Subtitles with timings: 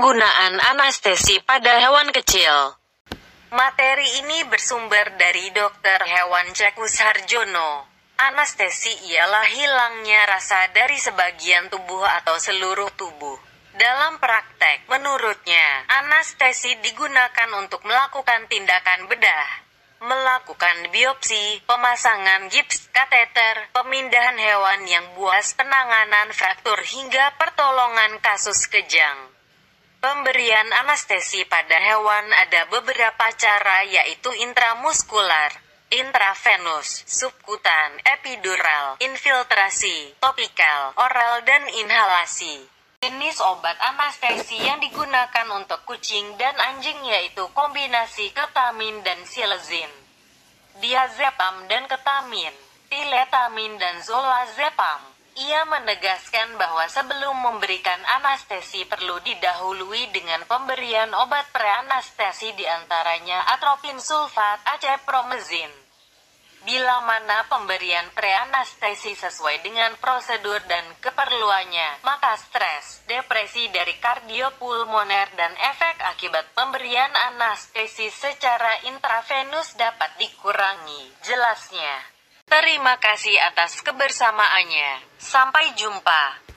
[0.00, 2.72] Penggunaan anestesi pada hewan kecil.
[3.52, 6.00] Materi ini bersumber dari Dr.
[6.08, 7.84] Hewan Cekus Harjono.
[8.16, 13.36] Anestesi ialah hilangnya rasa dari sebagian tubuh atau seluruh tubuh.
[13.76, 19.48] Dalam praktek, menurutnya, anestesi digunakan untuk melakukan tindakan bedah,
[20.00, 29.36] melakukan biopsi, pemasangan gips, kateter, pemindahan hewan yang buas, penanganan fraktur hingga pertolongan kasus kejang.
[30.00, 35.52] Pemberian anestesi pada hewan ada beberapa cara yaitu intramuskular,
[35.92, 42.64] intravenus, subkutan, epidural, infiltrasi, topikal, oral dan inhalasi.
[43.04, 49.92] Jenis obat anestesi yang digunakan untuk kucing dan anjing yaitu kombinasi ketamin dan silazin,
[50.80, 52.56] diazepam dan ketamin,
[52.88, 55.19] tiletamin dan zolazepam.
[55.40, 63.96] Ia menegaskan bahwa sebelum memberikan anestesi perlu didahului dengan pemberian obat preanestesi di antaranya atropin
[63.96, 65.72] sulfat, acepromazin.
[66.60, 75.56] Bila mana pemberian preanestesi sesuai dengan prosedur dan keperluannya, maka stres, depresi dari kardiopulmoner dan
[75.56, 81.16] efek akibat pemberian anestesi secara intravenus dapat dikurangi.
[81.24, 82.19] Jelasnya.
[82.50, 85.06] Terima kasih atas kebersamaannya.
[85.22, 86.42] Sampai jumpa.